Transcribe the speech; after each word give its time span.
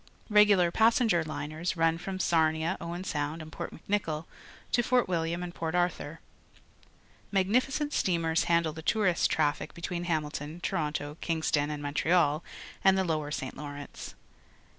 Regular 0.29 0.71
passenger 0.71 1.23
liners 1.23 1.77
run 1.77 1.99
from 1.99 2.19
Sarnia, 2.19 2.75
Owen 2.81 3.03
Sound, 3.03 3.39
and 3.39 3.51
Port 3.51 3.71
Mc 3.71 3.87
Nicoll 3.87 4.25
to 4.71 4.81
Fort 4.81 5.07
Wilham 5.07 5.43
and 5.43 5.53
Port 5.53 5.75
Arthur. 5.75 6.21
Magnificent 7.31 7.93
steamers 7.93 8.45
handle 8.45 8.73
the 8.73 8.81
tourist 8.81 9.29
traffic 9.29 9.75
between 9.75 10.05
Hamilton, 10.05 10.59
Toronto, 10.59 11.17
Ivingston, 11.21 11.69
and 11.69 11.83
Montreal 11.83 12.43
and 12.83 12.97
the 12.97 13.03
Lower 13.03 13.29
St. 13.29 13.55
Lawrence. 13.55 14.15